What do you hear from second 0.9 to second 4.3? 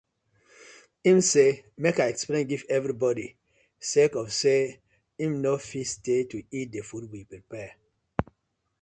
Im say mek I explain giv everi bodi sake of